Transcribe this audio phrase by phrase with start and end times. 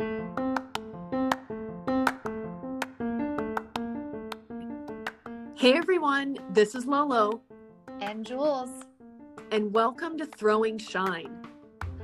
[0.00, 0.06] Hey
[5.74, 7.40] everyone, this is Lolo,
[8.00, 8.84] and Jules,
[9.50, 11.44] and welcome to Throwing Shine,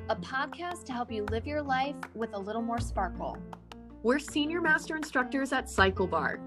[0.08, 3.38] a podcast to help you live your life with a little more sparkle.
[4.02, 6.40] We're senior master instructors at Cycle Bar,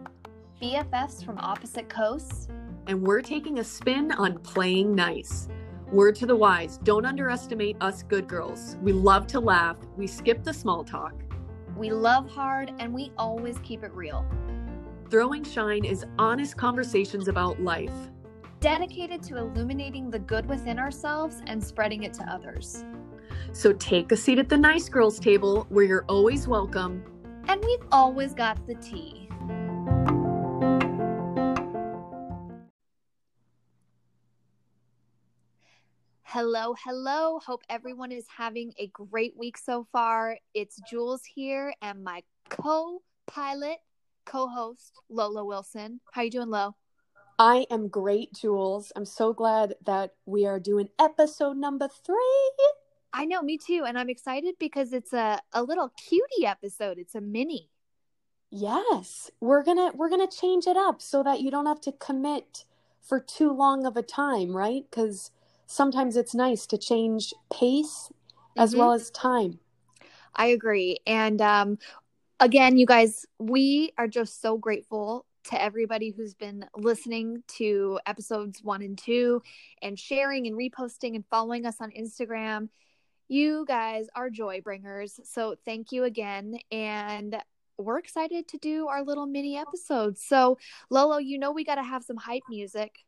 [0.62, 2.50] BFFs from opposite coasts,
[2.88, 5.48] and we're taking a spin on playing nice.
[5.94, 8.76] Word to the wise don't underestimate us good girls.
[8.82, 11.14] We love to laugh, we skip the small talk.
[11.78, 14.26] We love hard, and we always keep it real.
[15.12, 17.94] Throwing Shine is honest conversations about life,
[18.60, 22.84] dedicated to illuminating the good within ourselves and spreading it to others.
[23.52, 27.04] So take a seat at the nice girls table where you're always welcome.
[27.48, 29.27] And we've always got the tea.
[36.40, 37.40] Hello, hello.
[37.44, 40.38] Hope everyone is having a great week so far.
[40.54, 43.78] It's Jules here and my co pilot
[44.24, 46.00] co-host Lola Wilson.
[46.12, 46.76] How you doing, Lo?
[47.40, 48.92] I am great, Jules.
[48.96, 52.56] I'm so glad that we are doing episode number three.
[53.12, 57.00] I know, me too, and I'm excited because it's a a little cutie episode.
[57.00, 57.72] It's a mini.
[58.52, 62.64] Yes, we're gonna we're gonna change it up so that you don't have to commit
[63.02, 64.84] for too long of a time, right?
[64.88, 65.32] Because
[65.68, 68.62] sometimes it's nice to change pace mm-hmm.
[68.62, 69.60] as well as time.
[70.36, 71.00] I agree.
[71.06, 71.78] And um,
[72.40, 78.62] again, you guys, we are just so grateful to everybody who's been listening to episodes
[78.64, 79.42] one and two
[79.82, 82.70] and sharing and reposting and following us on Instagram.
[83.30, 85.20] You guys are joy bringers.
[85.24, 86.58] So thank you again.
[86.72, 87.38] And
[87.78, 90.24] we're excited to do our little mini episodes.
[90.24, 90.58] So,
[90.90, 93.06] Lolo, you know we got to have some hype music.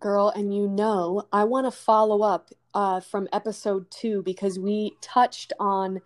[0.00, 4.96] Girl, and you know, I want to follow up uh, from episode two because we
[5.02, 6.00] touched on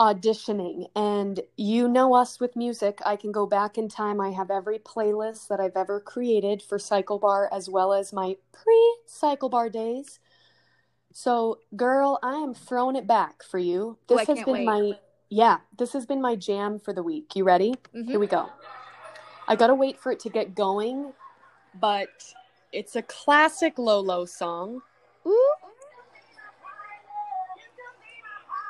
[0.00, 2.98] auditioning and you know us with music.
[3.06, 4.20] I can go back in time.
[4.20, 8.36] I have every playlist that i've ever created for cycle bar as well as my
[8.52, 10.18] pre cycle bar days.
[11.12, 13.98] So girl i am throwing it back for you.
[14.08, 14.64] This Ooh, has been wait.
[14.64, 14.92] my
[15.28, 17.36] yeah this has been my jam for the week.
[17.36, 17.74] You ready?
[17.94, 18.10] Mm-hmm.
[18.10, 18.48] here we go.
[19.46, 21.12] I gotta wait for it to get going
[21.80, 22.34] but
[22.72, 24.80] it's a classic lolo song
[25.26, 25.52] Ooh.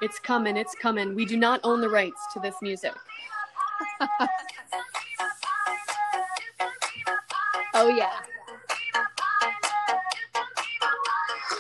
[0.03, 1.15] It's coming, it's coming.
[1.15, 2.93] We do not own the rights to this music.
[7.75, 8.19] oh, yeah.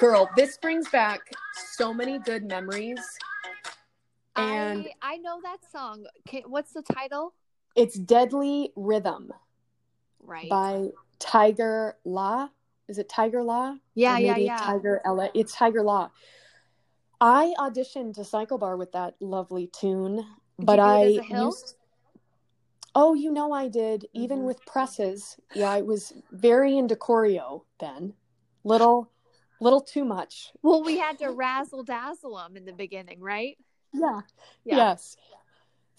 [0.00, 1.20] Girl, this brings back
[1.76, 2.98] so many good memories.
[4.34, 6.04] And I, I know that song.
[6.46, 7.34] what's the title?
[7.76, 9.32] It's Deadly Rhythm.
[10.18, 10.50] Right.
[10.50, 10.88] By
[11.22, 12.48] Tiger Law.
[12.88, 13.76] Is it Tiger Law?
[13.94, 14.56] Yeah, yeah, yeah.
[14.58, 15.30] Tiger Ella.
[15.34, 16.10] It's Tiger Law.
[17.20, 20.26] I auditioned to Cycle Bar with that lovely tune,
[20.58, 21.76] but I used...
[22.94, 24.06] Oh, you know I did.
[24.12, 24.48] Even mm-hmm.
[24.48, 28.12] with presses, yeah, I was very into choreo then.
[28.64, 29.10] Little,
[29.60, 30.52] little too much.
[30.62, 33.56] Well, we had to razzle dazzle them in the beginning, right?
[33.94, 34.20] Yeah.
[34.64, 34.76] yeah.
[34.76, 35.16] Yes.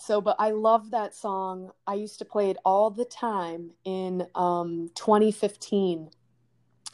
[0.05, 1.71] So, but I love that song.
[1.87, 6.09] I used to play it all the time in um, 2015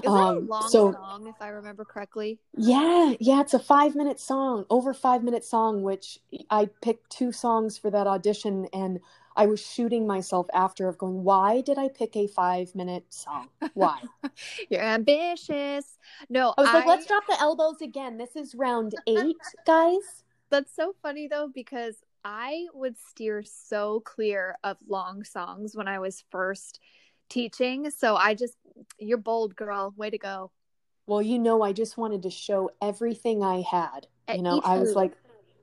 [0.03, 2.39] is that um, a long so, song, if I remember correctly?
[2.55, 6.19] Yeah, yeah, it's a five minute song, over five minute song, which
[6.51, 8.99] I picked two songs for that audition and
[9.35, 13.49] I was shooting myself after of going, why did I pick a five minute song?
[13.73, 13.99] Why?
[14.69, 15.97] You're ambitious.
[16.29, 16.73] No, I was I...
[16.75, 18.17] like, let's drop the elbows again.
[18.17, 20.23] This is round eight, guys.
[20.49, 25.99] That's so funny though, because I would steer so clear of long songs when I
[25.99, 26.79] was first
[27.29, 27.89] teaching.
[27.91, 28.55] So I just,
[28.97, 29.93] you're bold, girl.
[29.97, 30.51] Way to go.
[31.07, 34.07] Well, you know, I just wanted to show everything I had.
[34.27, 35.13] At you know, I was like,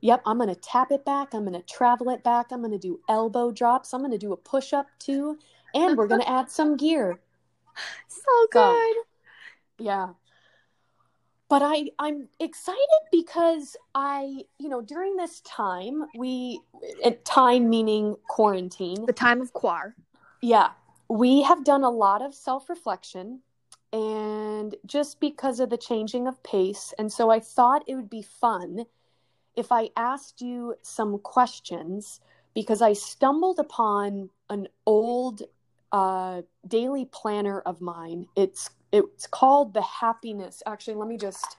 [0.01, 1.33] yep, I'm going to tap it back.
[1.33, 2.47] I'm going to travel it back.
[2.51, 3.93] I'm going to do elbow drops.
[3.93, 5.37] I'm going to do a push up too.
[5.73, 7.19] And we're going to add some gear.
[8.07, 8.95] So good.
[8.95, 10.07] So, yeah.
[11.49, 12.79] But I, I'm excited
[13.11, 16.59] because I, you know, during this time, we,
[17.23, 19.05] time meaning quarantine.
[19.05, 19.95] The time of quar.
[20.41, 20.71] Yeah
[21.09, 23.41] we have done a lot of self reflection
[23.93, 26.93] and just because of the changing of pace.
[26.99, 28.85] And so I thought it would be fun
[29.55, 32.19] if I asked you some questions
[32.53, 35.43] because I stumbled upon an old
[35.91, 38.25] uh, daily planner of mine.
[38.35, 40.63] It's it's called the happiness.
[40.65, 41.57] Actually, let me just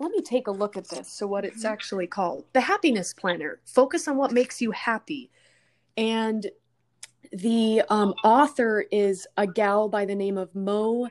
[0.00, 1.10] let me take a look at this.
[1.10, 1.72] So what it's mm-hmm.
[1.72, 3.60] actually called, the happiness planner.
[3.64, 5.30] Focus on what makes you happy.
[5.96, 6.46] And
[7.32, 11.08] the um, author is a gal by the name of Mo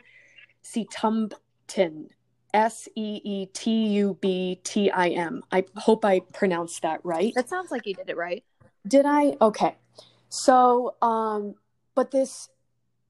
[0.64, 2.10] Seetubtim.
[2.54, 5.44] S E E T U B T I M.
[5.52, 7.34] I hope I pronounced that right.
[7.36, 8.46] That sounds like you did it right.
[8.88, 9.36] Did I?
[9.42, 9.76] Okay.
[10.30, 11.56] So, um,
[11.96, 12.48] but this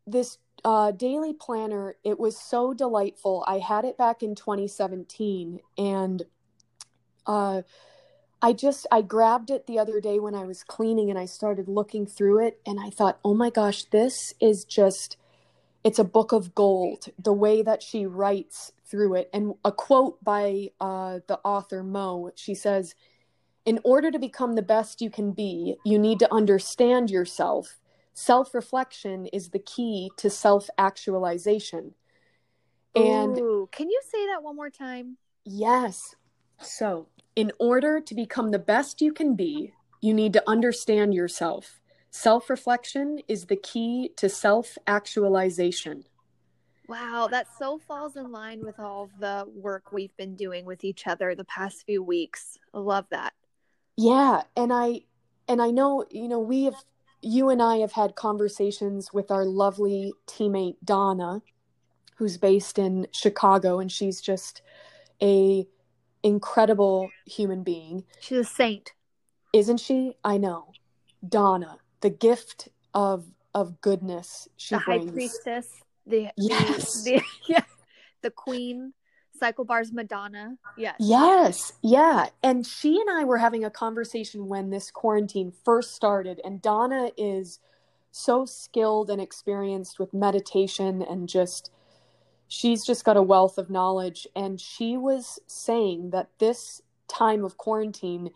[0.07, 3.45] this uh, daily planner, it was so delightful.
[3.47, 6.23] I had it back in 2017, and
[7.27, 7.61] uh,
[8.41, 11.67] I just I grabbed it the other day when I was cleaning, and I started
[11.67, 15.17] looking through it, and I thought, oh my gosh, this is just
[15.83, 17.09] it's a book of gold.
[17.23, 22.31] The way that she writes through it, and a quote by uh, the author Mo,
[22.33, 22.95] she says
[23.67, 27.79] in order to become the best you can be, you need to understand yourself.
[28.17, 31.95] Self reflection is the key to self actualization.
[32.95, 35.17] And Ooh, can you say that one more time?
[35.43, 36.15] Yes.
[36.61, 41.81] So, in order to become the best you can be, you need to understand yourself.
[42.09, 46.05] Self reflection is the key to self actualization.
[46.87, 51.05] Wow, that so falls in line with all the work we've been doing with each
[51.05, 52.57] other the past few weeks.
[52.73, 53.33] I love that.
[53.97, 55.01] Yeah, and I
[55.49, 56.75] and I know, you know, we have
[57.25, 61.41] you and I have had conversations with our lovely teammate Donna,
[62.17, 64.61] who's based in Chicago and she's just
[65.23, 65.67] a
[66.21, 68.03] incredible human being.
[68.19, 68.93] She's a saint.
[69.53, 70.13] Isn't she?
[70.23, 70.71] I know.
[71.27, 73.25] Donna, the gift of
[73.55, 75.05] of goodness she the brings.
[75.05, 75.69] high priestess,
[76.05, 77.03] the yes.
[77.03, 77.63] the, the yeah,
[78.21, 78.93] the queen
[79.39, 80.57] CycleBar's Madonna.
[80.77, 80.95] Yes.
[80.99, 81.73] Yes.
[81.81, 82.27] Yeah.
[82.43, 86.41] And she and I were having a conversation when this quarantine first started.
[86.43, 87.59] And Donna is
[88.11, 91.71] so skilled and experienced with meditation and just,
[92.47, 94.27] she's just got a wealth of knowledge.
[94.35, 98.31] And she was saying that this time of quarantine,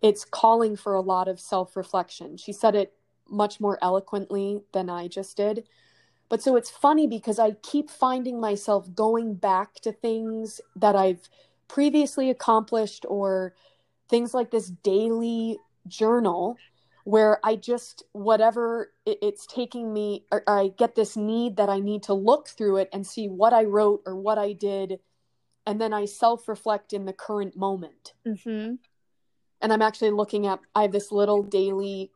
[0.00, 2.36] it's calling for a lot of self reflection.
[2.36, 2.92] She said it
[3.28, 5.64] much more eloquently than I just did.
[6.28, 11.28] But so it's funny because I keep finding myself going back to things that I've
[11.68, 13.54] previously accomplished or
[14.08, 16.56] things like this daily journal
[17.04, 22.02] where I just, whatever it's taking me, or I get this need that I need
[22.04, 25.00] to look through it and see what I wrote or what I did.
[25.66, 28.12] And then I self reflect in the current moment.
[28.26, 28.74] Mm-hmm.
[29.60, 32.10] And I'm actually looking at, I have this little daily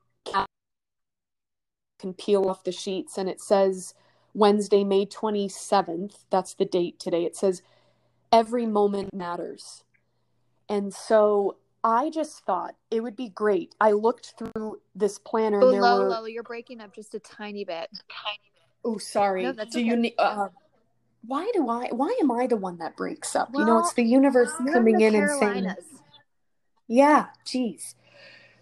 [2.03, 3.94] can peel off the sheets and it says
[4.34, 7.25] Wednesday, May 27th, that's the date today.
[7.25, 7.62] It says,
[8.31, 9.84] Every moment matters.
[10.69, 13.75] And so I just thought it would be great.
[13.81, 15.61] I looked through this planner.
[15.61, 16.08] Oh, Lola, were...
[16.08, 17.90] Lola, you're breaking up just a tiny bit.
[18.84, 19.43] Oh, sorry.
[19.43, 19.88] No, that's do okay.
[19.88, 20.14] you need?
[20.19, 20.49] Uh,
[21.26, 21.88] why do I?
[21.90, 23.50] Why am I the one that breaks up?
[23.52, 25.40] Well, you know, it's the universe coming in Carolinas.
[25.40, 25.76] and saying,
[26.88, 27.94] "Yeah, geez."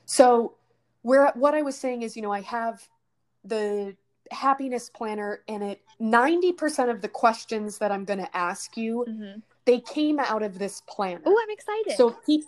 [0.05, 0.57] So,
[1.03, 2.87] where what I was saying is, you know, I have
[3.45, 3.97] the
[4.31, 9.41] happiness planner and it 90% of the questions that I'm going to ask you mm-hmm.
[9.65, 11.21] they came out of this planner.
[11.25, 11.97] Oh, I'm excited.
[11.97, 12.47] So pe-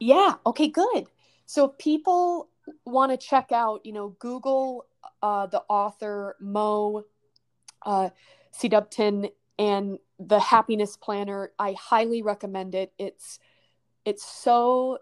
[0.00, 1.06] yeah, okay, good.
[1.46, 2.48] So people
[2.84, 4.86] want to check out, you know, Google
[5.22, 7.04] uh, the author Mo
[7.82, 8.10] uh,
[8.56, 11.52] Seetubtim and the happiness planner.
[11.58, 12.92] I highly recommend it.
[12.98, 13.38] It's
[14.04, 14.98] it's so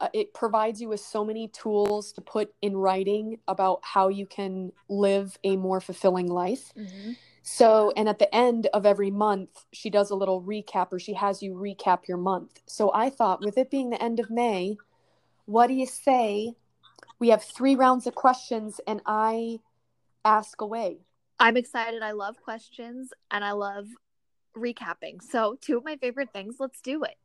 [0.00, 4.26] uh, it provides you with so many tools to put in writing about how you
[4.26, 6.72] can live a more fulfilling life.
[6.76, 7.12] Mm-hmm.
[7.42, 11.12] So, and at the end of every month, she does a little recap or she
[11.12, 12.60] has you recap your month.
[12.66, 14.78] So I thought, with it being the end of May,
[15.44, 16.54] what do you say?
[17.18, 19.58] We have three rounds of questions and I
[20.24, 21.00] ask away.
[21.38, 22.02] I'm excited.
[22.02, 23.88] I love questions and I love
[24.56, 25.22] recapping.
[25.22, 26.56] So, two of my favorite things.
[26.58, 27.16] Let's do it.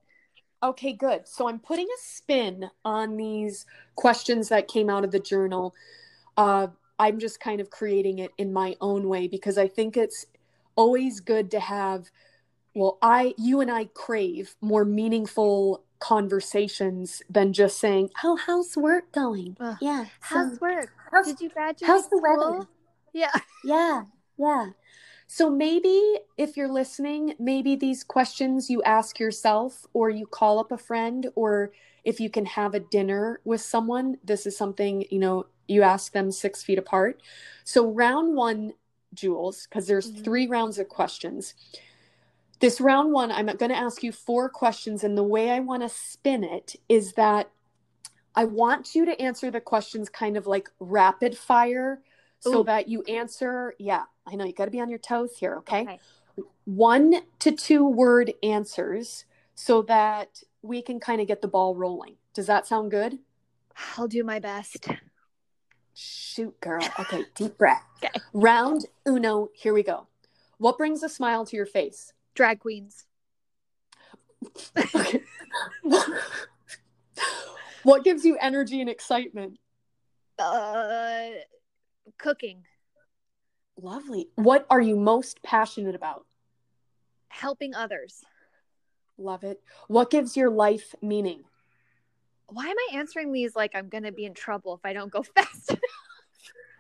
[0.62, 1.28] Okay, good.
[1.28, 5.74] So I'm putting a spin on these questions that came out of the journal.
[6.36, 10.26] Uh, I'm just kind of creating it in my own way because I think it's
[10.76, 12.10] always good to have,
[12.76, 19.12] well, I, you and I crave more meaningful conversations than just saying, "Oh, how's work
[19.12, 20.90] going?" Uh, yeah, how's so, work?
[21.12, 21.88] How's, Did you graduate?
[21.88, 22.52] How's the school?
[22.52, 22.68] weather?
[23.14, 23.32] Yeah,
[23.64, 24.04] yeah,
[24.38, 24.68] yeah.
[25.32, 30.72] So maybe if you're listening, maybe these questions you ask yourself or you call up
[30.72, 31.72] a friend or
[32.04, 36.14] if you can have a dinner with someone, this is something, you know, you ask
[36.14, 37.22] them six feet apart.
[37.64, 38.74] So round one,
[39.14, 40.24] Jules, because there's mm-hmm.
[40.24, 41.54] three rounds of questions.
[42.60, 45.04] This round one, I'm going to ask you four questions.
[45.04, 47.52] And the way I want to spin it is that
[48.34, 52.02] I want you to answer the questions kind of like rapid fire
[52.40, 52.64] so Ooh.
[52.64, 55.82] that you answer, yeah, I know you got to be on your toes here, okay?
[55.82, 56.00] okay?
[56.66, 62.16] One to two word answers so that we can kind of get the ball rolling.
[62.34, 63.20] Does that sound good?
[63.98, 64.88] I'll do my best.
[65.94, 66.88] Shoot, girl.
[67.00, 67.84] Okay, deep breath.
[68.02, 68.18] Okay.
[68.32, 70.08] Round uno, here we go.
[70.58, 72.14] What brings a smile to your face?
[72.34, 73.04] Drag queens.
[77.84, 79.58] What gives you energy and excitement?
[80.38, 81.30] Uh,
[82.18, 82.64] cooking,
[83.82, 84.30] Lovely.
[84.36, 86.26] What are you most passionate about?
[87.32, 88.24] helping others.
[89.18, 89.62] Love it.
[89.88, 91.44] What gives your life meaning?
[92.48, 95.22] Why am I answering these like I'm gonna be in trouble if I don't go
[95.36, 95.76] fast?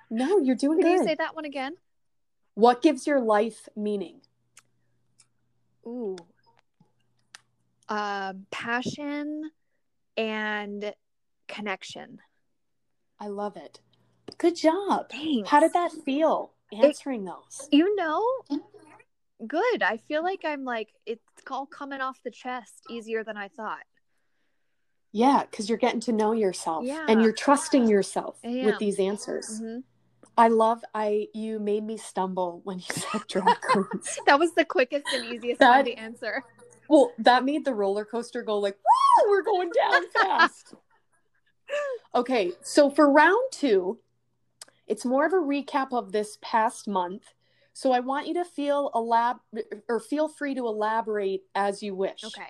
[0.09, 1.01] No, you're doing Can good.
[1.01, 1.75] you say that one again?
[2.55, 4.21] What gives your life meaning?
[5.85, 6.17] Ooh.
[7.87, 9.51] Um, passion
[10.17, 10.93] and
[11.47, 12.19] connection.
[13.19, 13.79] I love it.
[14.39, 15.09] Good job.
[15.11, 15.49] Thanks.
[15.49, 17.67] How did that feel answering those?
[17.71, 18.23] You know,
[19.45, 19.83] good.
[19.83, 23.83] I feel like I'm like it's all coming off the chest easier than I thought.
[25.11, 27.05] Yeah, because you're getting to know yourself Yeah.
[27.09, 29.59] and you're trusting yourself with these answers.
[29.61, 29.83] Mhm.
[30.37, 34.19] I love I you made me stumble when you said drag queens.
[34.27, 36.43] That was the quickest and easiest That- to answer.
[36.87, 40.75] well, that made the roller coaster go like, woo, we're going down fast.
[42.15, 43.99] okay, so for round two,
[44.89, 47.33] it's more of a recap of this past month.
[47.73, 49.39] So I want you to feel elab
[49.87, 52.25] or feel free to elaborate as you wish.
[52.25, 52.49] Okay.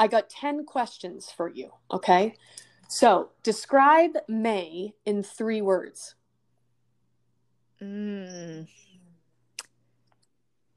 [0.00, 1.70] I got 10 questions for you.
[1.92, 2.34] Okay.
[2.88, 6.14] So describe May in three words.
[7.80, 8.66] Mm.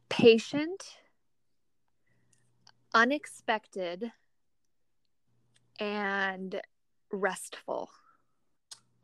[0.09, 0.97] Patient,
[2.93, 4.11] unexpected,
[5.79, 6.61] and
[7.11, 7.89] restful.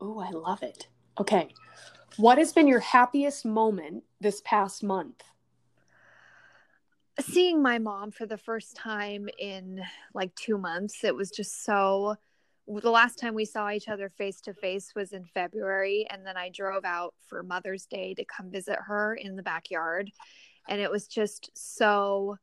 [0.00, 0.88] Oh, I love it.
[1.18, 1.48] Okay.
[2.16, 5.22] What has been your happiest moment this past month?
[7.20, 9.82] Seeing my mom for the first time in
[10.14, 12.16] like two months, it was just so.
[12.66, 16.36] The last time we saw each other face to face was in February, and then
[16.36, 20.10] I drove out for Mother's Day to come visit her in the backyard.
[20.66, 22.38] And it was just so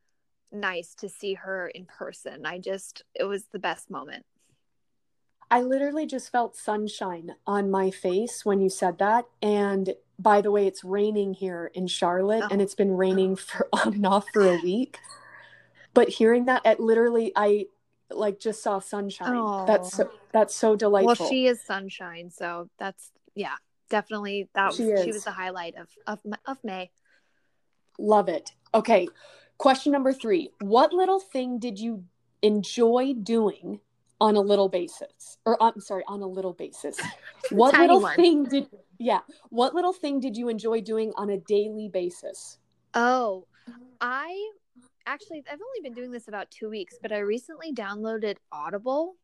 [0.52, 2.46] nice to see her in person.
[2.46, 4.26] I just, it was the best moment.
[5.52, 9.26] I literally just felt sunshine on my face when you said that.
[9.42, 12.64] And by the way, it's raining here in Charlotte and Oh.
[12.64, 12.96] it's been oh.
[12.96, 14.98] raining for on and off for a week.
[15.94, 17.66] But hearing that, it literally, I
[18.10, 19.66] like just saw sunshine.
[19.66, 21.16] That's so, that's so delightful.
[21.20, 23.56] Well, she is sunshine, so that's yeah,
[23.90, 26.92] definitely that was She she, was the highlight of of of May.
[28.00, 28.52] Love it.
[28.74, 29.10] Okay.
[29.58, 30.50] Question number three.
[30.62, 32.06] What little thing did you
[32.42, 33.82] enjoy doing
[34.22, 35.38] on a little basis?
[35.46, 36.98] Or I'm sorry, on a little basis.
[37.50, 38.16] What Tiny little one.
[38.16, 39.22] thing did yeah.
[39.50, 42.60] What little thing did you enjoy doing on a daily basis?
[42.94, 43.46] Oh,
[44.00, 44.52] I
[45.06, 49.16] actually I've only been doing this about two weeks, but I recently downloaded Audible,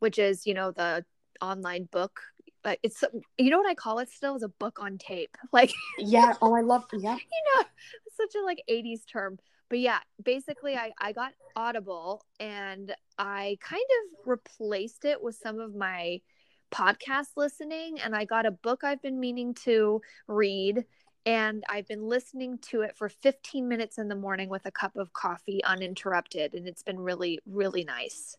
[0.00, 1.04] which is you know the
[1.40, 2.20] online book.
[2.62, 3.02] But it's
[3.38, 5.36] you know what I call it still is a book on tape.
[5.52, 6.34] Like Yeah.
[6.42, 7.14] Oh, I love yeah.
[7.34, 7.64] you know
[8.16, 9.38] such a like 80s term
[9.72, 15.58] but yeah basically i i got audible and i kind of replaced it with some
[15.58, 16.20] of my
[16.70, 19.98] podcast listening and i got a book i've been meaning to
[20.28, 20.84] read
[21.24, 24.94] and i've been listening to it for 15 minutes in the morning with a cup
[24.94, 28.36] of coffee uninterrupted and it's been really really nice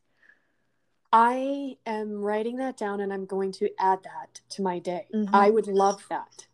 [1.16, 5.06] I am writing that down and I'm going to add that to my day.
[5.14, 5.30] Mhm.
[5.32, 6.48] I would love that.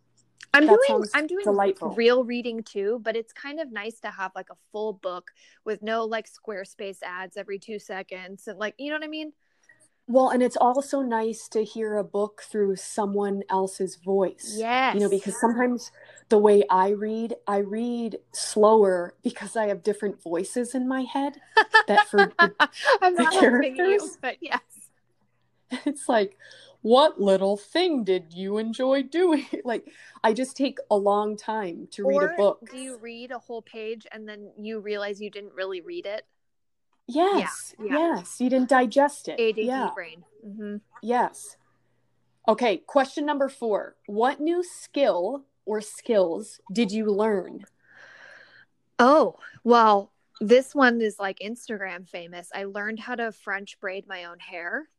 [0.54, 1.92] I'm That doing i'm doing delightful.
[1.96, 5.32] real reading too but it's kind of nice to have like a full book
[5.66, 9.32] with no like squarespace ads every two seconds and like you know what i mean
[10.12, 14.56] Well, and it's also nice to hear a book through someone else's voice.
[14.58, 14.96] Yes.
[14.96, 15.92] You know, because sometimes
[16.30, 21.34] the way I read, I read slower because I have different voices in my head
[21.88, 24.18] that for I'm the not helping you, characters?
[24.20, 24.62] but yes.
[25.86, 26.36] it's like
[26.82, 29.46] what little thing did you enjoy doing?
[29.64, 29.86] like
[30.24, 32.70] I just take a long time to read or a book.
[32.72, 36.26] do you read a whole page and then you realize you didn't really read it?
[37.08, 37.74] Yes.
[37.80, 37.98] yeah.
[37.98, 39.40] Yes, you didn't digest it.
[39.40, 39.90] ADD yeah.
[39.94, 40.24] brain.
[40.44, 41.58] hmm Yes.
[42.48, 43.96] Okay, question number 4.
[44.06, 47.66] What new skill or skills did you learn?
[48.98, 52.50] Oh, well, this one is like Instagram famous.
[52.54, 54.90] I learned how to French braid my own hair.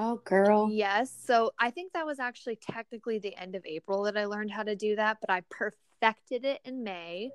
[0.00, 0.70] Oh, girl.
[0.70, 1.12] Yes.
[1.26, 4.62] So I think that was actually technically the end of April that I learned how
[4.62, 7.30] to do that, but I perfected it in May.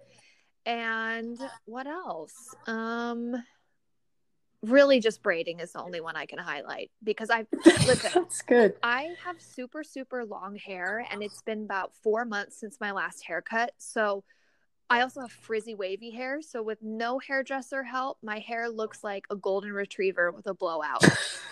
[0.66, 2.56] And what else?
[2.66, 3.36] Um
[4.62, 7.46] really just braiding is the only one I can highlight because I
[7.86, 8.76] listen, That's good.
[8.82, 13.26] I have super super long hair and it's been about 4 months since my last
[13.26, 13.74] haircut.
[13.78, 14.24] So
[14.90, 19.26] I also have frizzy wavy hair, so with no hairdresser help, my hair looks like
[19.30, 21.04] a golden retriever with a blowout.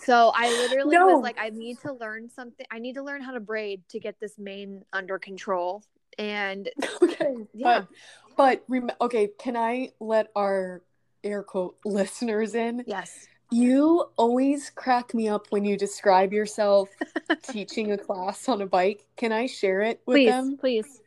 [0.00, 1.06] So I literally No.
[1.06, 2.66] was like, I need to learn something.
[2.70, 5.82] I need to learn how to braid to get this mane under control.
[6.18, 6.68] And
[7.02, 7.34] Okay.
[7.54, 7.84] Yeah.
[7.84, 7.88] But
[8.36, 10.82] but rem- okay, can I let our
[11.22, 12.84] air quote listeners in?
[12.86, 16.88] yes, You always crack me up when you describe yourself
[17.42, 19.06] teaching a class on a bike.
[19.16, 20.56] Can I share it with please, them?
[20.58, 21.00] please.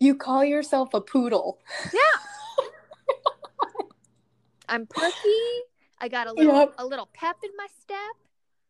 [0.00, 1.58] You call yourself a poodle.
[1.92, 2.00] Yeah.
[4.68, 5.14] I'm perky.
[6.04, 6.74] I got a little Yep.
[6.76, 7.96] a little pep in my step.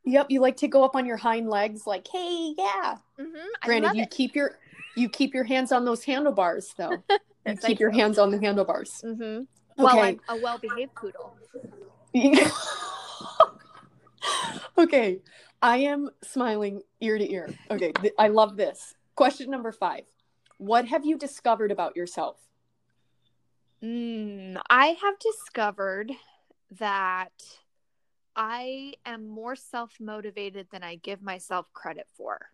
[0.05, 3.67] Yep, you like to go up on your hind legs like, "Hey, yeah." hmm I
[3.67, 4.11] Granted, love you it.
[4.13, 4.61] keep your
[4.95, 7.03] you keep your hands on those handlebars though.
[7.47, 9.03] You keep your hands on the handlebars.
[9.03, 9.41] hmm
[9.77, 10.01] Well, Okay.
[10.01, 11.37] I'm a well-behaved poodle.
[14.79, 15.21] okay,
[15.61, 17.51] I am smiling ear to ear.
[17.71, 18.95] Okay, th- I love this.
[19.15, 20.05] Question number five
[20.57, 22.39] What have you discovered about yourself?
[23.83, 26.13] Mm, I have discovered
[26.73, 27.33] that
[28.37, 32.51] I am more self-motivated than I give myself credit for.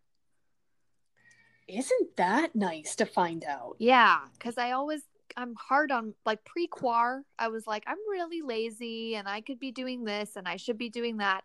[1.69, 3.77] Isn't that nice to find out?
[3.79, 5.03] Yeah, because I always
[5.37, 7.23] I'm hard on like pre-quar.
[7.39, 10.77] I was like, I'm really lazy and I could be doing this and I should
[10.77, 11.45] be doing that.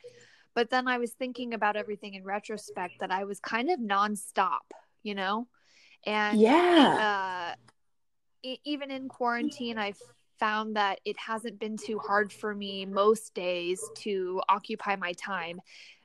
[0.56, 4.62] But then I was thinking about everything in retrospect that I was kind of nonstop,
[5.04, 5.48] you know?
[6.06, 6.98] And Yeah.
[6.98, 7.54] uh,
[8.44, 10.02] e- even in quarantine, I've
[10.40, 15.62] found that it hasn't been too hard for me most days to occupy my time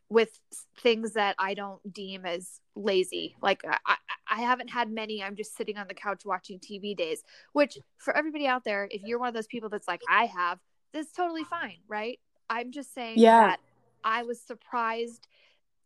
[0.08, 0.40] with
[0.80, 3.36] things that I don't deem as lazy.
[3.40, 3.96] Like I,
[4.28, 5.22] I, haven't had many.
[5.22, 7.22] I'm just sitting on the couch watching TV days.
[7.52, 10.58] Which for everybody out there, if you're one of those people that's like I have,
[10.92, 12.18] that's totally fine, right?
[12.50, 13.46] I'm just saying Yeah.
[13.48, 13.60] that
[14.02, 15.28] I was surprised.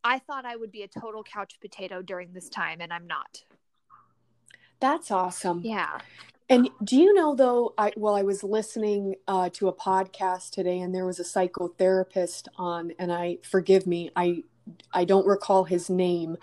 [0.02, 3.44] I thought I would be a total couch potato during this time, and I'm not.
[4.80, 5.60] That's awesome.
[5.64, 5.98] Yeah.
[6.48, 10.80] And do you know though, I well, I was listening uh, to a podcast today,
[10.80, 14.44] and there was a psychotherapist on, and I forgive me, I
[14.92, 16.36] I don't recall his name,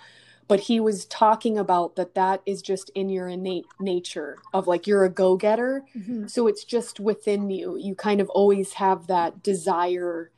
[0.47, 4.87] but he was talking about that that is just in your innate nature of like
[4.87, 5.83] you're a go getter,
[6.27, 7.77] so it's just within you.
[7.77, 10.31] You kind of always have that desire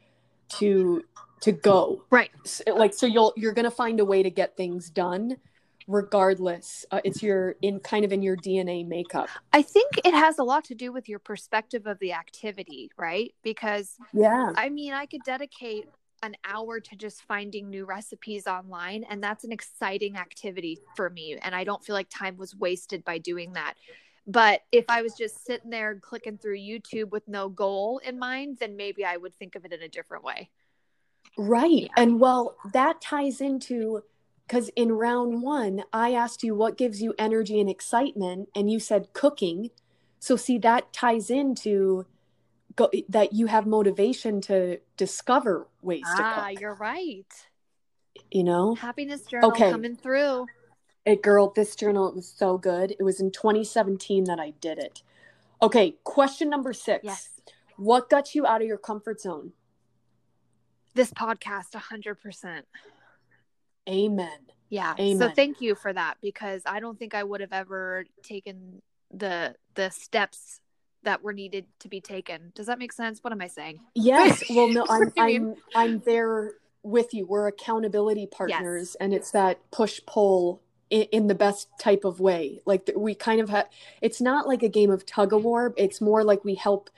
[0.59, 1.03] to
[1.41, 2.31] to go, Right.
[2.45, 5.37] S- like so you'll you're gonna find a way to get things done
[5.87, 10.39] regardless uh, it's your in kind of in your dna makeup I think it has
[10.39, 13.33] a lot to do with your perspective of the activity, right?
[13.43, 15.85] Because yeah I mean, I could dedicate
[16.21, 21.37] an hour to just finding new recipes online, and that's an exciting activity for me.
[21.41, 23.75] And I don't feel like time was wasted by doing that.
[24.25, 28.57] But if I was just sitting there clicking through YouTube with no goal in mind,
[28.59, 30.49] then maybe I would think of it in a different way.
[31.37, 32.03] right Yeah.
[32.03, 34.03] and well that ties into
[34.47, 38.79] because in round one i asked you what gives you energy and excitement and you
[38.79, 39.69] said cooking
[40.19, 42.05] so see that ties into
[42.75, 47.47] go, that you have motivation to discover ways Ah, to cook you're right.
[48.31, 49.69] you know Happiness journal Okay.
[49.71, 50.47] coming through.
[51.05, 52.91] It, girl, this journal it was so good.
[52.97, 55.03] It was in 2017 that I did it.
[55.61, 57.03] Okay, question number six.
[57.03, 57.29] Yes.
[57.75, 59.51] What got you out of your comfort zone?
[60.93, 62.61] This podcast, 100%.
[63.89, 64.39] Amen.
[64.69, 64.95] Yeah.
[64.95, 69.55] So thank you for that because I don't think I would have ever taken the
[69.75, 70.61] the steps
[71.03, 72.51] that were needed to be taken.
[72.55, 73.23] Does that make sense?
[73.23, 73.79] What am I saying?
[73.93, 74.43] Yes.
[74.49, 75.55] Well, no, I'm What do you mean?
[75.75, 77.27] I'm I'm there with you.
[77.27, 82.59] We're accountability partners, and it's that push pull in, in the best type of way.
[82.65, 83.67] Like we kind of have.
[84.01, 85.73] It's not like a game of tug of war.
[85.77, 86.89] It's more like we help.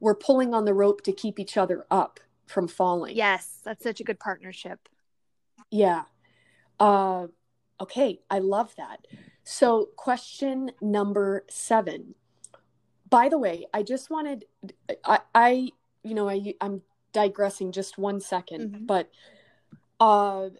[0.00, 3.14] We're pulling on the rope to keep each other up from falling.
[3.14, 4.88] Yes, that's such a good partnership.
[5.70, 6.04] Yeah.
[6.80, 7.26] Uh,
[7.80, 9.06] okay, I love that.
[9.44, 12.14] So, question number seven.
[13.08, 14.46] By the way, I just wanted,
[15.04, 15.68] I, I
[16.02, 18.86] you know, I, I'm digressing just one second, Mhm.
[18.86, 19.10] but
[19.98, 20.50] uh,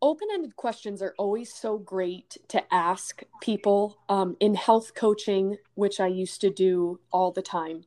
[0.00, 6.06] open-ended questions are always so great to ask people um, in health coaching, which I
[6.06, 7.84] used to do all the time.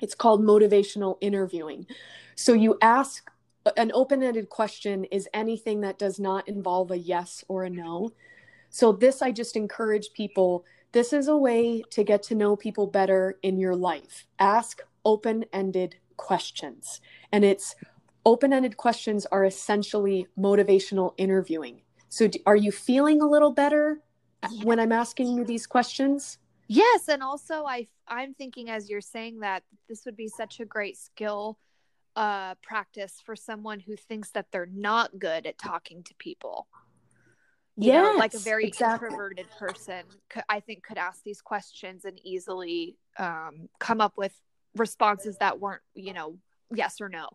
[0.00, 1.86] It's called motivational interviewing.
[2.36, 3.28] So you ask
[3.76, 8.12] an open-ended question is anything that does not involve a yes or a no.
[8.70, 12.86] So this I just encourage people this is a way to get to know people
[12.86, 14.26] better in your life.
[14.38, 17.00] Ask open-ended questions.
[17.30, 17.74] And it's
[18.24, 21.82] open-ended questions are essentially motivational interviewing.
[22.08, 24.00] So d- are you feeling a little better
[24.62, 26.38] when I'm asking you these questions?
[26.68, 30.64] Yes, and also I I'm thinking as you're saying that this would be such a
[30.64, 31.58] great skill
[32.18, 36.66] uh practice for someone who thinks that they're not good at talking to people.
[37.76, 39.06] Yeah, like a very exactly.
[39.06, 44.34] introverted person could, I think could ask these questions and easily um come up with
[44.74, 46.38] responses that weren't, you know,
[46.74, 47.28] yes or no.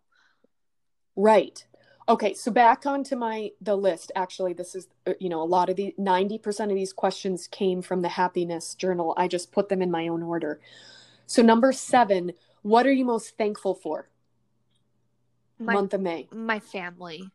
[1.15, 1.65] Right.
[2.09, 4.11] Okay, so back onto my the list.
[4.17, 7.47] Actually, this is uh, you know a lot of the ninety percent of these questions
[7.47, 9.13] came from the happiness journal.
[9.15, 10.59] I just put them in my own order.
[11.25, 14.09] So number seven, what are you most thankful for?
[15.59, 16.27] My, Month of May.
[16.31, 17.29] my family.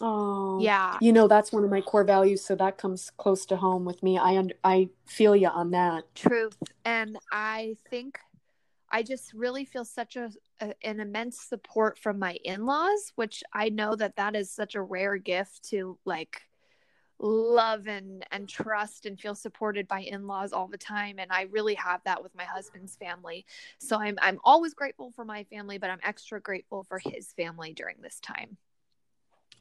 [0.00, 0.96] Oh, Yeah.
[1.00, 4.02] You know that's one of my core values, so that comes close to home with
[4.02, 4.18] me.
[4.18, 6.04] I under, I feel you on that.
[6.14, 6.56] Truth.
[6.84, 8.18] And I think
[8.90, 10.30] I just really feel such a,
[10.60, 14.82] a an immense support from my in-laws, which I know that that is such a
[14.82, 16.42] rare gift to like
[17.20, 21.74] love and and trust and feel supported by in-laws all the time and I really
[21.74, 23.44] have that with my husband's family.
[23.78, 27.74] So I'm I'm always grateful for my family, but I'm extra grateful for his family
[27.74, 28.56] during this time.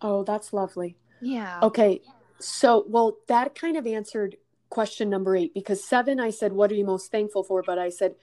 [0.01, 0.95] Oh, that's lovely.
[1.19, 1.59] Yeah.
[1.61, 2.01] Okay,
[2.39, 4.37] so well that kind of answered
[4.69, 7.89] question number eight because seven I said what are you most thankful for, but I
[7.89, 8.15] said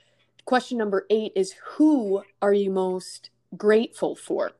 [0.46, 4.52] question number eight is who are you most grateful for?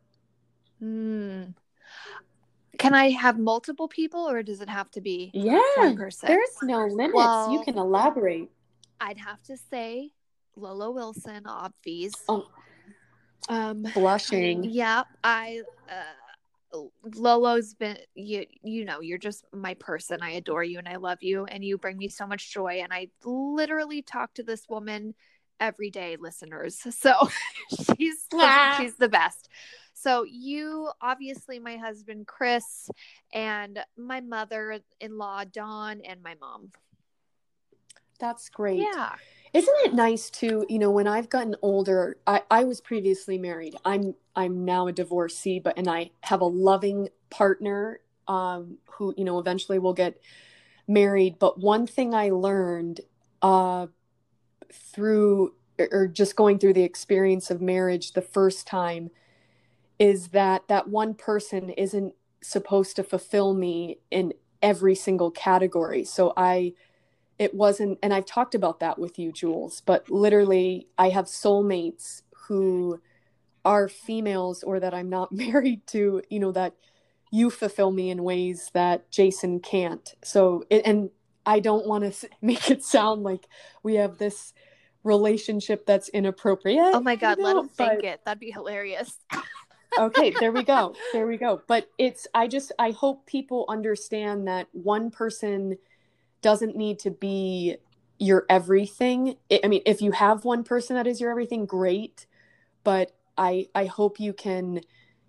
[0.81, 1.45] Hmm.
[2.79, 6.29] Can I have multiple people or does it have to be Yeah, one person?
[6.29, 7.49] there's no limits.
[7.51, 8.51] you can elaborate.
[9.01, 10.13] I'd have to say
[10.57, 12.15] Lolo Wilson, obvies.
[12.29, 12.47] Oh.
[13.49, 14.65] Um, Blushing.
[14.65, 16.79] yeah, I uh,
[17.15, 18.45] Lolo's been you.
[18.63, 20.19] You know, you're just my person.
[20.23, 22.81] I adore you and I love you, and you bring me so much joy.
[22.83, 25.15] And I literally talk to this woman
[25.61, 26.81] every day, listeners.
[26.91, 27.13] So
[27.97, 28.27] she's
[28.79, 29.49] she's the best.
[29.99, 32.91] So you, obviously, my husband Chris,
[33.33, 36.71] and my mother-in-law Dawn, and my mom.
[38.21, 38.81] That's great.
[38.81, 39.15] Yeah.
[39.55, 43.75] Isn't it nice to, you know, when I've gotten older, I, I was previously married.
[43.87, 49.25] I'm I'm now a divorcee, but and I have a loving partner um who, you
[49.25, 50.21] know, eventually will get
[50.87, 51.39] married.
[51.39, 53.01] But one thing I learned
[53.41, 53.87] uh
[54.71, 59.11] through or just going through the experience of marriage the first time
[59.99, 64.33] is that that one person isn't supposed to fulfill me in
[64.63, 66.05] every single category.
[66.05, 66.75] So I
[67.39, 72.23] it wasn't and i've talked about that with you jules but literally i have soulmates
[72.49, 73.01] who
[73.65, 76.75] are females or that i'm not married to you know that
[77.31, 81.11] you fulfill me in ways that jason can't so and
[81.45, 83.47] i don't want to make it sound like
[83.83, 84.53] we have this
[85.05, 88.21] relationship that's inappropriate Oh my God, you let know, him think it.
[88.25, 89.19] That'd be hilarious.
[89.99, 94.47] okay there we go there we go but it's i just i hope people understand
[94.47, 95.77] that one person
[96.43, 97.77] doesn't need to be
[98.19, 102.27] your everything I- mean if you have one person that is your everything great
[102.85, 104.81] but i i hope you can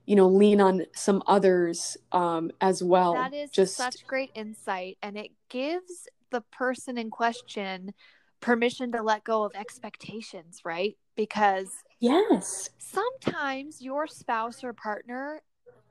[0.06, 4.97] you know lean on some others um as well that is just such great insight.
[5.01, 7.93] And it gives the person in question
[8.41, 10.95] permission to let go of expectations, right?
[11.17, 12.69] Because yes.
[12.77, 15.41] sometimes your spouse or partner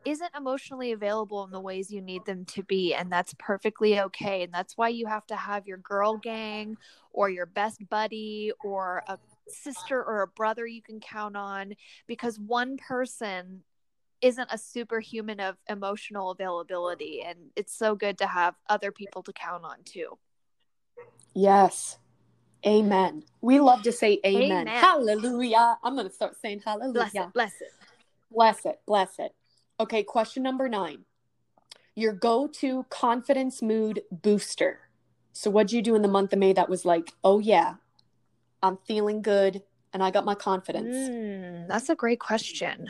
[0.06, 4.44] isn't emotionally available in the ways you need them to be and that's perfectly okay
[4.44, 6.76] and that's why you have to have your girl gang
[7.12, 11.74] or your best buddy or a sister or a brother you can count on
[12.06, 13.64] because one person
[14.20, 19.32] isn't a superhuman of emotional availability and it's so good to have other people to
[19.32, 20.16] count on too.
[21.34, 21.98] Yes
[22.66, 24.66] amen we love to say amen, Amen.
[24.66, 27.68] hallelujah i'm gonna start saying hallelujah bless it bless it
[28.30, 28.80] Bless it.
[28.86, 29.34] Bless it.
[29.78, 31.04] Okay, question number nine.
[31.94, 34.80] Your go to confidence mood booster.
[35.32, 37.74] So, what'd you do in the month of May that was like, oh, yeah,
[38.62, 40.94] I'm feeling good and I got my confidence?
[40.94, 42.86] Mm, that's a great question.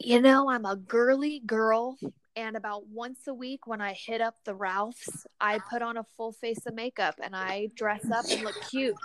[0.00, 1.96] You know, I'm a girly girl,
[2.36, 6.04] and about once a week when I hit up the Ralphs, I put on a
[6.16, 8.96] full face of makeup and I dress up and look cute.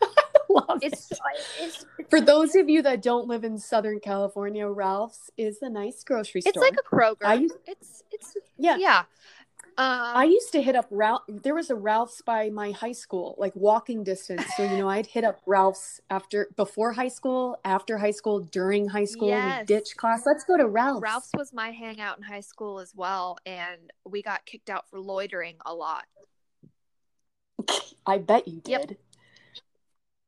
[0.48, 1.18] Love It's, it.
[1.60, 6.04] it's For those of you that don't live in Southern California, Ralph's is a nice
[6.04, 6.64] grocery it's store.
[6.64, 7.24] It's like a Kroger.
[7.24, 8.76] I it's it's yeah.
[8.76, 9.04] yeah.
[9.78, 11.22] Um, I used to hit up Ralph.
[11.28, 14.44] There was a Ralph's by my high school, like walking distance.
[14.56, 18.88] So you know, I'd hit up Ralph's after, before high school, after high school, during
[18.88, 19.28] high school.
[19.28, 19.60] Yes.
[19.60, 20.26] We ditch class.
[20.26, 21.02] Let's go to Ralph's.
[21.02, 25.00] Ralph's was my hangout in high school as well, and we got kicked out for
[25.00, 26.04] loitering a lot.
[28.06, 28.86] I bet you Yep.
[28.88, 28.96] did.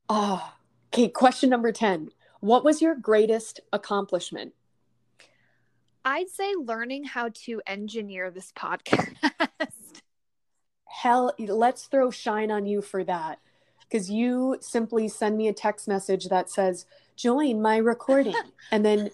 [0.09, 0.57] Ah,
[0.91, 1.07] okay.
[1.07, 2.09] Question number ten.
[2.39, 4.53] What was your greatest accomplishment?
[6.05, 9.15] I'd say learning how to engineer this podcast.
[10.87, 13.39] Hell, let's throw shine on you for that,
[13.81, 18.35] because you simply send me a text message that says "join my recording,"
[18.71, 19.09] and then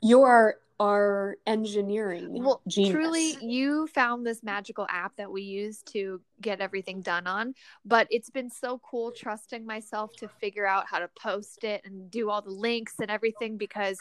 [0.00, 2.92] you're our engineering well, genius.
[2.92, 7.54] truly, you found this magical app that we use to get everything done on.
[7.84, 12.10] But it's been so cool trusting myself to figure out how to post it and
[12.10, 13.96] do all the links and everything because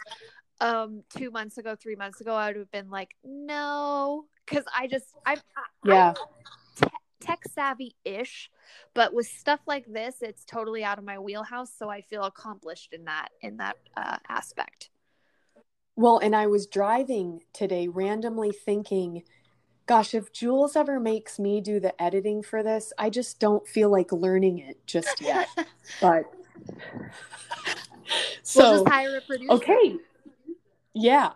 [0.61, 4.87] um two months ago, three months ago, I would have been like, no, because I
[4.87, 5.39] just i'm
[5.83, 6.13] Yeah.
[6.79, 8.49] I'm te- tech savvy ish,
[8.93, 11.73] but with stuff like this, it's totally out of my wheelhouse.
[11.77, 14.91] So I feel accomplished in that in that uh, aspect.
[15.95, 19.23] Well, and I was driving today randomly thinking,
[19.87, 23.89] gosh, if Jules ever makes me do the editing for this, I just don't feel
[23.89, 25.47] like learning it just yet.
[26.01, 26.23] but
[28.43, 29.53] so we'll just hire a producer.
[29.53, 29.97] okay.
[30.93, 31.31] Yeah.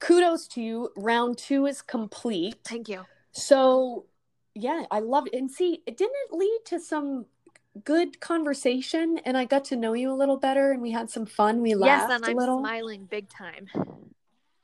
[0.00, 0.90] Kudos to you.
[0.96, 2.56] Round 2 is complete.
[2.64, 3.04] Thank you.
[3.32, 4.06] So,
[4.54, 5.34] yeah, I love it.
[5.34, 7.26] And see, it didn't lead to some
[7.84, 11.26] good conversation and I got to know you a little better and we had some
[11.26, 11.60] fun.
[11.62, 12.58] We laughed Yes, and a I'm little.
[12.60, 13.68] smiling big time.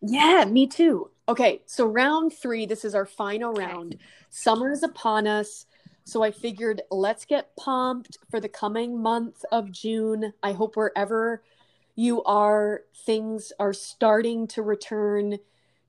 [0.00, 1.10] Yeah, me too.
[1.28, 3.66] Okay, so round three, this is our final Okay.
[3.66, 3.98] round.
[4.72, 5.66] is upon us.
[6.04, 10.34] So I figured let's get pumped for the coming month of June.
[10.42, 11.42] I hope wherever
[11.94, 15.38] you are, things are starting to return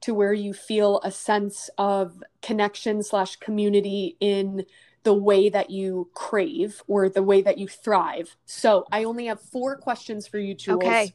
[0.02, 4.66] to where you feel a sense of connection slash community in
[5.04, 8.36] the way that you crave or the way that you thrive.
[8.46, 10.84] So I only have four questions for you, Jules.
[10.84, 11.14] Okay.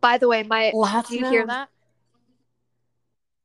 [0.00, 1.68] By the way, my Let's do you hear that?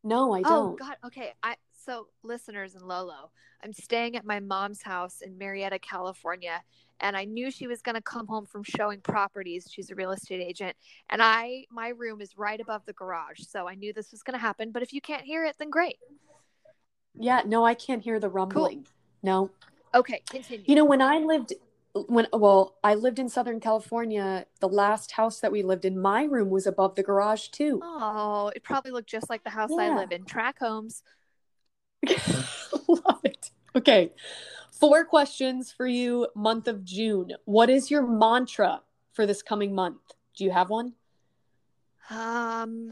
[0.03, 0.53] No, I Oh don't.
[0.53, 0.97] Oh God.
[1.05, 1.33] Okay.
[1.41, 3.32] I so listeners in Lolo,
[3.63, 6.62] I'm staying at my mom's house in Murrieta, California,
[7.00, 9.67] and I knew she was going to come home from showing properties.
[9.69, 10.76] She's a real estate agent,
[11.10, 14.38] and I my room is right above the garage, so I knew this was going
[14.38, 14.72] to happen.
[14.72, 15.98] But if you can't hear it, then great.
[17.15, 18.88] Yeah, no, I can't hear the rumbling.
[19.22, 19.52] No.
[19.93, 20.65] Okay, continue.
[20.67, 21.54] You know, when I lived
[21.93, 26.24] when well, I lived in Southern California, the last house that we lived in, my
[26.24, 27.80] room was above the garage too.
[27.84, 30.26] oh, it probably looked just like the house I live in.
[30.26, 31.04] Track homes.
[32.87, 33.51] Love it.
[33.75, 34.11] Okay.
[34.71, 37.31] Four questions for you month of June.
[37.45, 38.81] What is your mantra
[39.13, 40.01] for this coming month?
[40.35, 40.93] Do you have one?
[42.09, 42.91] Um,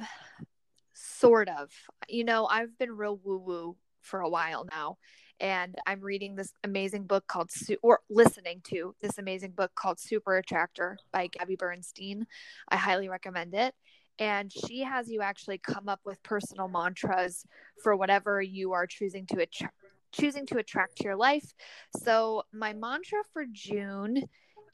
[0.94, 1.70] sort of.
[2.08, 4.98] You know, I've been real woo woo for a while now,
[5.40, 7.50] and I'm reading this amazing book called
[7.84, 12.26] or listening to this amazing book called Super Attractor by Gabby Bernstein.
[12.70, 13.76] I highly recommend it.
[14.22, 17.44] And she has you actually come up with personal mantras
[17.84, 19.74] for whatever you are choosing to attract
[20.12, 21.54] choosing to attract to your life.
[21.98, 24.24] So my mantra for June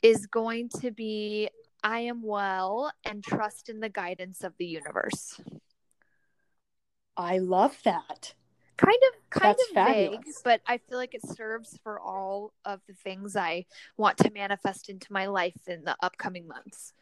[0.03, 1.49] is going to be
[1.81, 5.39] I am well and trust in the guidance of the universe.
[7.15, 8.33] I love that.
[8.75, 12.81] Kind of kind That's of vague, but I feel like it serves for all of
[12.87, 16.93] the things I want to manifest into my life in the upcoming months.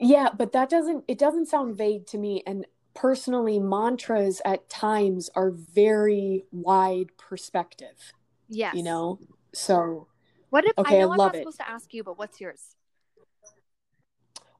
[0.00, 5.30] Yeah, but that doesn't it doesn't sound vague to me and personally mantras at times
[5.34, 8.12] are very wide perspective,
[8.48, 8.74] Yes.
[8.76, 9.20] you know?
[9.52, 10.08] So
[10.50, 11.38] What if Okay, I I know I'm love not it.
[11.42, 12.76] supposed to ask you, but what's yours?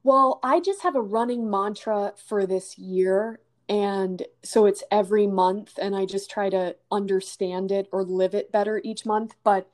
[0.03, 3.39] Well, I just have a running mantra for this year.
[3.69, 8.51] And so it's every month, and I just try to understand it or live it
[8.51, 9.35] better each month.
[9.43, 9.69] But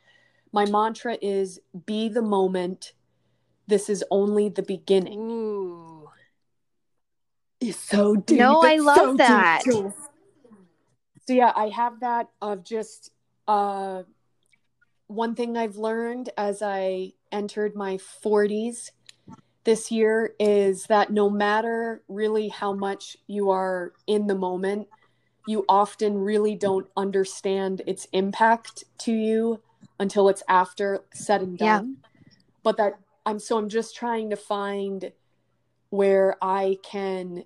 [0.52, 2.94] my mantra is be the moment.
[3.68, 5.20] This is only the beginning.
[5.30, 6.10] Ooh.
[7.60, 8.38] It's so deep.
[8.38, 9.64] No, I love so that.
[9.66, 9.94] Jules.
[11.28, 13.12] So yeah, I have that of just
[13.48, 14.04] uh
[15.08, 18.92] one thing I've learned as I entered my 40s
[19.64, 24.88] this year is that no matter really how much you are in the moment,
[25.46, 29.62] you often really don't understand its impact to you
[30.00, 31.80] until it's after said and Yeah.
[31.80, 31.98] done.
[32.64, 35.12] But that I'm so I'm just trying to find
[35.90, 37.44] where I can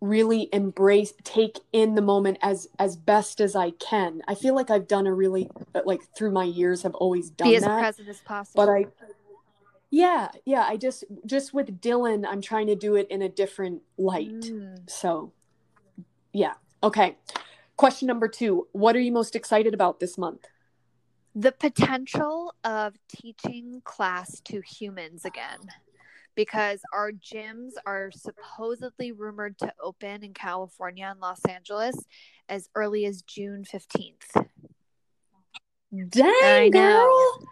[0.00, 4.22] really embrace take in the moment as as best as I can.
[4.26, 5.48] I feel like I've done a really
[5.84, 8.66] like through my years have always done Be as that present as possible.
[8.66, 8.86] but I
[9.90, 13.82] yeah, yeah, I just just with Dylan, I'm trying to do it in a different
[13.96, 14.40] light.
[14.40, 14.90] Mm.
[14.90, 15.32] So,
[16.32, 16.54] yeah.
[16.82, 17.18] Okay.
[17.76, 18.68] Question number 2.
[18.72, 20.46] What are you most excited about this month?
[21.34, 25.58] The potential of teaching class to humans again
[26.34, 31.96] because our gyms are supposedly rumored to open in California and Los Angeles
[32.48, 34.46] as early as June 15th.
[36.08, 37.48] Dang, girl.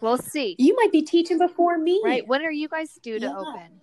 [0.00, 0.56] We'll see.
[0.58, 2.00] You might be teaching before me.
[2.04, 2.26] Right.
[2.26, 3.36] When are you guys due to Yeah.
[3.36, 3.79] open?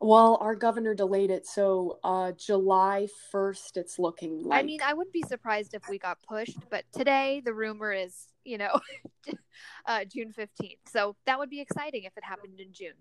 [0.00, 4.60] Well, our governor delayed it, so uh July 1st it's looking like.
[4.60, 8.28] I mean, I wouldn't be surprised if we got pushed, but today the rumor is,
[8.44, 8.80] you know,
[9.86, 10.78] uh, June 15th.
[10.86, 12.94] So that would be exciting if it happened in June.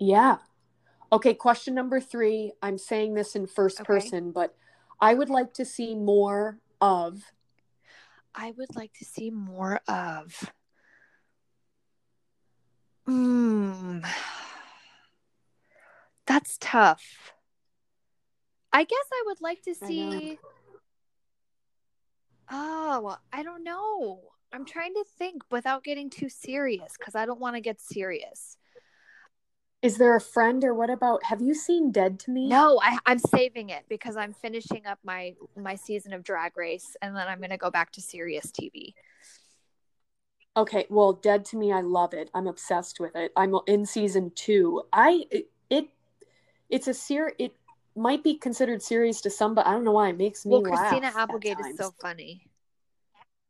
[0.00, 0.38] Yeah.
[1.12, 2.52] Okay, question number 3.
[2.60, 3.86] I'm saying this in first Okay.
[3.86, 4.56] person, but
[5.00, 7.22] I would like to see more of
[8.34, 10.52] I would like to see more of.
[13.08, 14.06] Mm.
[16.28, 17.32] That's tough.
[18.70, 20.38] I guess I would like to see.
[22.50, 24.20] Oh, I don't know.
[24.52, 28.58] I'm trying to think without getting too serious because I don't want to get serious.
[29.80, 32.46] Is there a friend or what about have you seen Dead to Me?
[32.46, 36.94] No, I, I'm saving it because I'm finishing up my my season of Drag Race,
[37.00, 38.94] and then I'm gonna go back to serious TV.
[40.56, 42.28] Okay, well, Dead to Me, I love it.
[42.34, 43.32] I'm obsessed with it.
[43.36, 44.82] I'm in season two.
[44.92, 45.24] I
[46.70, 47.52] it's a ser it
[47.96, 50.62] might be considered serious to some, but I don't know why it makes me Well.
[50.62, 52.42] Christina at Applegate is so funny.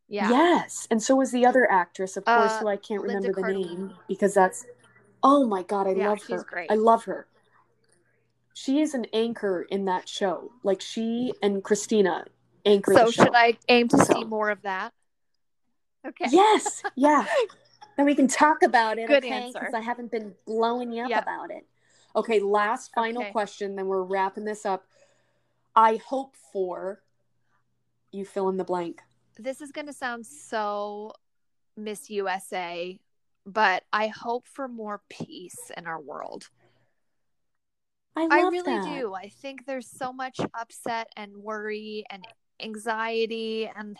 [0.07, 0.29] Yeah.
[0.29, 3.41] Yes, and so is the other actress, of course, Uh, who I can't Linda remember
[3.43, 4.65] the name because that's.
[5.21, 6.45] Oh my god, I Yeah, love she's her.
[6.45, 6.71] great.
[6.71, 7.27] I love her.
[8.53, 10.51] She is an anchor in that show.
[10.63, 12.25] Like she and Christina
[12.65, 13.23] anchor So the show.
[13.23, 14.93] should I aim to see more of that?
[16.07, 16.29] Okay.
[16.31, 17.25] Yes, yeah.
[17.97, 19.07] then we can talk about it.
[19.07, 19.45] Good okay?
[19.45, 19.59] answer.
[19.59, 21.23] Because I haven't been blowing you up Yep.
[21.23, 21.65] about it.
[22.15, 23.31] Okay, last final Okay.
[23.31, 23.75] question.
[23.75, 24.85] Then we're wrapping this up.
[25.75, 27.01] I hope for
[28.11, 29.01] you fill in the blank.
[29.37, 31.13] This is gonna sound so
[31.77, 32.99] Miss USA,
[33.45, 36.49] but I hope for more peace in our world.
[38.15, 38.99] I I really that.
[38.99, 39.13] do.
[39.13, 42.25] I think there's so much upset and worry and
[42.61, 43.95] anxiety, and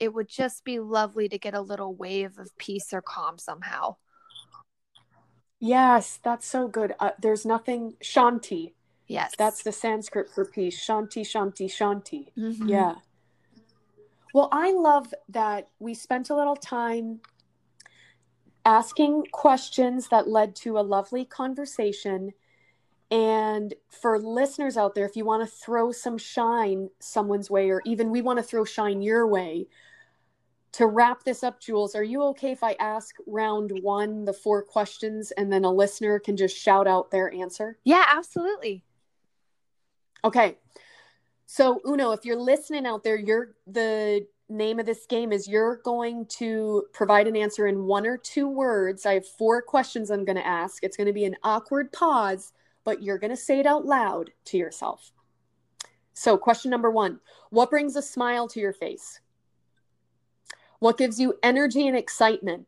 [0.00, 3.96] it would just be lovely to get a little wave of peace or calm somehow.
[5.58, 6.94] Yes, that's so good.
[7.00, 8.72] Uh, there's nothing Shanti.
[9.06, 9.32] Yes.
[9.38, 10.78] That's the Sanskrit for peace.
[10.78, 12.32] Shanti, Shanti, Shanti.
[12.36, 12.68] Mhm.
[12.68, 12.96] Yeah.
[14.34, 17.20] Well, I love that we spent a little time
[18.64, 22.32] asking questions that led to a lovely conversation.
[23.10, 27.80] And for listeners out there, if you want to throw some shine someone's way, or
[27.86, 29.68] even we want to throw shine your way,
[30.76, 34.62] to wrap this up, Jules, are you okay if I ask round one, the four
[34.62, 37.78] questions, and then a listener can just shout out their answer?
[37.82, 38.84] Yeah, absolutely.
[40.22, 40.58] Okay.
[41.46, 45.76] So Uno, if you're listening out there, you're the name of this game is you're
[45.76, 49.06] going to provide an answer in one or two words.
[49.06, 50.84] I have four questions I'm going to ask.
[50.84, 52.52] It's going to be an awkward pause,
[52.84, 55.10] but you're going to say it out loud to yourself.
[56.12, 59.20] So, question number 1, what brings a smile to your face?
[60.78, 62.66] What gives you energy and excitement?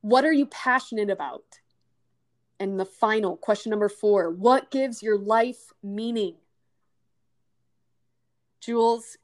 [0.00, 1.44] What are you passionate about?
[2.58, 6.36] And the final question number four what gives your life meaning?
[8.60, 9.16] Jules,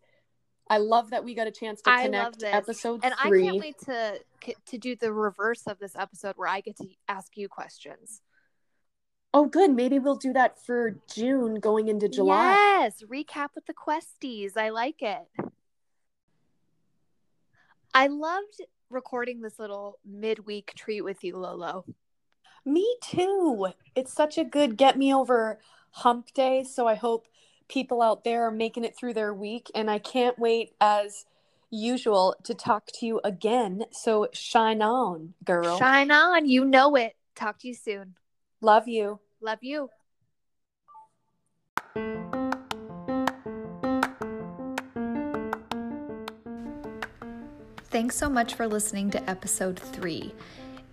[0.69, 4.21] I love that we got a chance to connect episode And I can't wait to
[4.67, 8.23] to do the reverse of this episode where I get to ask you questions.
[9.35, 9.71] oh, good.
[9.71, 12.55] Maybe we'll do that for June going into July.
[12.55, 14.57] Yes, recap with the questies.
[14.57, 15.27] I like it.
[17.99, 21.85] I loved recording this little midweek treat with you, Lolo.
[22.65, 23.71] Me too.
[23.97, 25.59] It's such a good get me over
[25.91, 26.63] hump day.
[26.63, 27.27] So I hope
[27.67, 29.69] people out there are making it through their week.
[29.75, 31.27] And I can't wait, as
[31.71, 33.87] usual, to talk to you again.
[33.91, 35.77] So shine on, girl.
[35.77, 37.17] Shine on, you know it.
[37.35, 38.15] Talk to you soon.
[38.61, 39.19] Love you.
[39.41, 39.91] Love you.
[47.91, 50.35] Thanks so much for listening to episode three.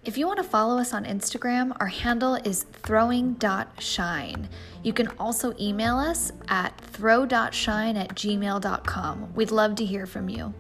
[0.06, 4.50] If you want to follow us on Instagram, our handle is throwing.shine.
[4.84, 9.34] You can also email us at throw.shine at gmail.com.
[9.34, 10.54] We'd love to hear from you.